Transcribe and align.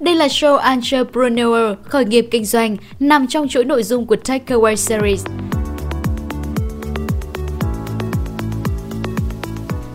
Đây 0.00 0.14
là 0.14 0.26
show 0.26 0.56
Entrepreneur, 0.56 1.78
khởi 1.82 2.04
nghiệp 2.04 2.28
kinh 2.30 2.44
doanh, 2.44 2.76
nằm 3.00 3.26
trong 3.26 3.48
chuỗi 3.48 3.64
nội 3.64 3.82
dung 3.82 4.06
của 4.06 4.16
Takeaway 4.24 4.74
Series. 4.74 5.26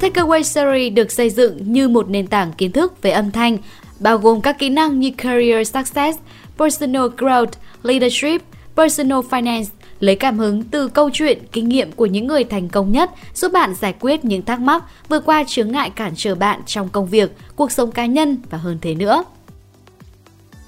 Takeaway 0.00 0.42
Series 0.42 0.92
được 0.92 1.12
xây 1.12 1.30
dựng 1.30 1.72
như 1.72 1.88
một 1.88 2.08
nền 2.10 2.26
tảng 2.26 2.52
kiến 2.52 2.72
thức 2.72 3.02
về 3.02 3.10
âm 3.10 3.30
thanh, 3.30 3.58
bao 4.00 4.18
gồm 4.18 4.40
các 4.40 4.58
kỹ 4.58 4.68
năng 4.68 5.00
như 5.00 5.10
Career 5.10 5.68
Success, 5.68 6.18
Personal 6.58 7.06
Growth, 7.16 7.52
Leadership, 7.82 8.42
Personal 8.76 9.18
Finance, 9.30 9.66
lấy 10.00 10.16
cảm 10.16 10.38
hứng 10.38 10.62
từ 10.62 10.88
câu 10.88 11.10
chuyện, 11.12 11.38
kinh 11.52 11.68
nghiệm 11.68 11.92
của 11.92 12.06
những 12.06 12.26
người 12.26 12.44
thành 12.44 12.68
công 12.68 12.92
nhất 12.92 13.10
giúp 13.34 13.52
bạn 13.52 13.74
giải 13.74 13.94
quyết 14.00 14.24
những 14.24 14.42
thắc 14.42 14.60
mắc, 14.60 14.84
vượt 15.08 15.24
qua 15.26 15.44
chướng 15.46 15.72
ngại 15.72 15.90
cản 15.90 16.12
trở 16.16 16.34
bạn 16.34 16.60
trong 16.66 16.88
công 16.88 17.06
việc, 17.06 17.30
cuộc 17.56 17.72
sống 17.72 17.92
cá 17.92 18.06
nhân 18.06 18.36
và 18.50 18.58
hơn 18.58 18.78
thế 18.80 18.94
nữa. 18.94 19.24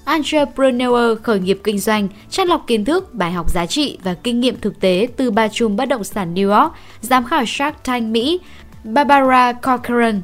Entrepreneur 0.07 1.21
khởi 1.23 1.39
nghiệp 1.39 1.59
kinh 1.63 1.79
doanh, 1.79 2.07
chắt 2.29 2.47
lọc 2.47 2.67
kiến 2.67 2.85
thức, 2.85 3.13
bài 3.13 3.31
học 3.31 3.49
giá 3.51 3.65
trị 3.65 3.97
và 4.03 4.13
kinh 4.13 4.39
nghiệm 4.39 4.59
thực 4.61 4.79
tế 4.79 5.07
từ 5.17 5.31
ba 5.31 5.47
chùm 5.47 5.75
bất 5.75 5.85
động 5.85 6.03
sản 6.03 6.33
New 6.33 6.61
York, 6.61 6.73
giám 7.01 7.25
khảo 7.25 7.45
Shark 7.45 7.83
Tank 7.83 8.03
Mỹ, 8.03 8.39
Barbara 8.83 9.53
Corcoran. 9.53 10.21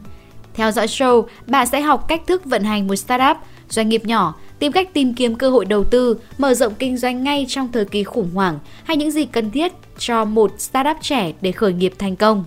Theo 0.54 0.72
dõi 0.72 0.88
show, 0.88 1.26
bạn 1.48 1.68
sẽ 1.68 1.82
học 1.82 2.06
cách 2.08 2.22
thức 2.28 2.46
vận 2.46 2.64
hành 2.64 2.88
một 2.88 2.96
startup, 2.96 3.38
doanh 3.70 3.90
nghiệp 3.90 4.06
nhỏ, 4.06 4.36
tìm 4.60 4.72
cách 4.72 4.94
tìm 4.94 5.14
kiếm 5.14 5.36
cơ 5.36 5.50
hội 5.50 5.66
đầu 5.66 5.84
tư, 5.84 6.18
mở 6.38 6.54
rộng 6.54 6.74
kinh 6.80 6.98
doanh 6.98 7.24
ngay 7.24 7.46
trong 7.50 7.72
thời 7.72 7.86
kỳ 7.86 8.04
khủng 8.04 8.30
hoảng 8.34 8.60
hay 8.84 8.98
những 8.98 9.12
gì 9.12 9.26
cần 9.26 9.52
thiết 9.52 9.74
cho 9.98 10.26
một 10.26 10.52
startup 10.58 10.98
trẻ 11.02 11.34
để 11.42 11.52
khởi 11.52 11.74
nghiệp 11.74 11.94
thành 12.00 12.16
công. 12.16 12.46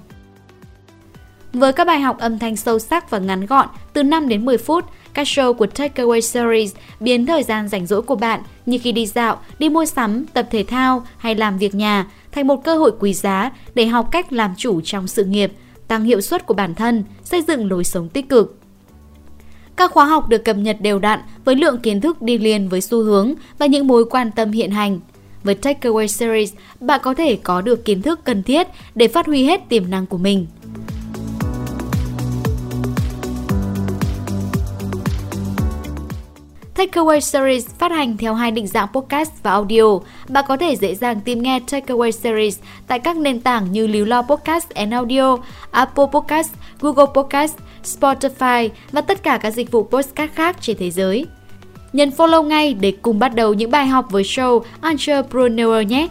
Với 1.52 1.72
các 1.72 1.86
bài 1.86 2.00
học 2.00 2.18
âm 2.18 2.38
thanh 2.38 2.56
sâu 2.56 2.78
sắc 2.78 3.10
và 3.10 3.18
ngắn 3.18 3.46
gọn 3.46 3.66
từ 3.92 4.02
5 4.02 4.28
đến 4.28 4.44
10 4.44 4.58
phút, 4.58 4.84
các 5.14 5.26
show 5.26 5.52
của 5.52 5.66
Takeaway 5.66 6.20
Series 6.20 6.74
biến 7.00 7.26
thời 7.26 7.42
gian 7.42 7.68
rảnh 7.68 7.86
rỗi 7.86 8.02
của 8.02 8.16
bạn 8.16 8.40
như 8.66 8.78
khi 8.82 8.92
đi 8.92 9.06
dạo, 9.06 9.40
đi 9.58 9.68
mua 9.68 9.84
sắm, 9.84 10.26
tập 10.32 10.48
thể 10.50 10.64
thao 10.64 11.06
hay 11.18 11.34
làm 11.34 11.58
việc 11.58 11.74
nhà 11.74 12.06
thành 12.32 12.46
một 12.46 12.64
cơ 12.64 12.76
hội 12.78 12.92
quý 13.00 13.14
giá 13.14 13.50
để 13.74 13.86
học 13.86 14.08
cách 14.12 14.32
làm 14.32 14.54
chủ 14.56 14.80
trong 14.80 15.08
sự 15.08 15.24
nghiệp, 15.24 15.52
tăng 15.88 16.04
hiệu 16.04 16.20
suất 16.20 16.46
của 16.46 16.54
bản 16.54 16.74
thân, 16.74 17.04
xây 17.24 17.42
dựng 17.42 17.70
lối 17.70 17.84
sống 17.84 18.08
tích 18.08 18.28
cực. 18.28 18.58
Các 19.76 19.92
khóa 19.92 20.04
học 20.04 20.28
được 20.28 20.44
cập 20.44 20.56
nhật 20.56 20.76
đều 20.80 20.98
đặn 20.98 21.20
với 21.44 21.56
lượng 21.56 21.78
kiến 21.78 22.00
thức 22.00 22.22
đi 22.22 22.38
liền 22.38 22.68
với 22.68 22.80
xu 22.80 23.02
hướng 23.02 23.34
và 23.58 23.66
những 23.66 23.86
mối 23.86 24.04
quan 24.10 24.30
tâm 24.30 24.52
hiện 24.52 24.70
hành. 24.70 25.00
Với 25.44 25.54
Takeaway 25.54 26.06
Series, 26.06 26.52
bạn 26.80 27.00
có 27.02 27.14
thể 27.14 27.36
có 27.42 27.60
được 27.60 27.84
kiến 27.84 28.02
thức 28.02 28.20
cần 28.24 28.42
thiết 28.42 28.66
để 28.94 29.08
phát 29.08 29.26
huy 29.26 29.44
hết 29.44 29.68
tiềm 29.68 29.90
năng 29.90 30.06
của 30.06 30.18
mình. 30.18 30.46
Takeaway 36.76 37.20
Series 37.20 37.66
phát 37.78 37.92
hành 37.92 38.16
theo 38.16 38.34
hai 38.34 38.50
định 38.50 38.66
dạng 38.66 38.88
podcast 38.92 39.30
và 39.42 39.50
audio. 39.50 39.98
Bạn 40.28 40.44
có 40.48 40.56
thể 40.56 40.76
dễ 40.76 40.94
dàng 40.94 41.20
tìm 41.20 41.42
nghe 41.42 41.60
Takeaway 41.70 42.10
Series 42.10 42.58
tại 42.86 42.98
các 42.98 43.16
nền 43.16 43.40
tảng 43.40 43.72
như 43.72 43.86
Líu 43.86 44.04
Lo 44.04 44.22
Podcast 44.22 44.70
and 44.70 44.92
Audio, 44.92 45.36
Apple 45.70 46.04
Podcast, 46.12 46.52
Google 46.80 47.06
Podcast, 47.14 47.56
Spotify 47.84 48.68
và 48.92 49.00
tất 49.00 49.22
cả 49.22 49.38
các 49.38 49.50
dịch 49.50 49.70
vụ 49.70 49.82
podcast 49.82 50.34
khác 50.34 50.56
trên 50.60 50.76
thế 50.76 50.90
giới. 50.90 51.26
Nhấn 51.92 52.10
follow 52.10 52.42
ngay 52.42 52.74
để 52.74 52.92
cùng 53.02 53.18
bắt 53.18 53.34
đầu 53.34 53.54
những 53.54 53.70
bài 53.70 53.86
học 53.86 54.06
với 54.10 54.22
show 54.22 54.60
Entrepreneur 54.82 55.86
nhé! 55.86 56.08